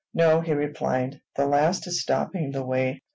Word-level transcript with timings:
"No," 0.15 0.41
he 0.41 0.51
replied: 0.53 1.21
"the 1.35 1.45
last 1.45 1.85
is 1.85 2.01
stopping 2.01 2.49
the 2.49 2.65
way. 2.65 3.03